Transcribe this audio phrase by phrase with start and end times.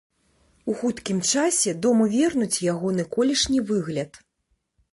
[0.71, 4.11] У хуткім часе дому вернуць ягоны колішні выгляд.